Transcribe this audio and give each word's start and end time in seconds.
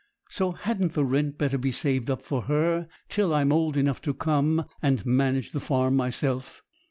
So 0.31 0.53
hadn't 0.53 0.93
the 0.93 1.05
rent 1.05 1.37
better 1.37 1.59
be 1.59 1.71
saved 1.71 2.09
up 2.09 2.23
for 2.23 2.41
her 2.45 2.87
till 3.07 3.35
I'm 3.35 3.51
old 3.51 3.77
enough 3.77 4.01
to 4.01 4.15
come 4.15 4.65
and 4.81 5.05
manage 5.05 5.51
the 5.51 5.59
farm 5.59 5.95
myself?' 5.95 6.63